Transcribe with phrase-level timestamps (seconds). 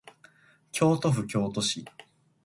[0.71, 1.85] 京都府京都市